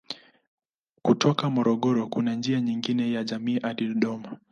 [1.01, 4.37] Kutoka Morogoro kuna njia nyingine ya lami hadi Dodoma.